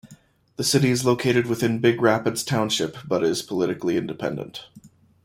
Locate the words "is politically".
3.23-3.97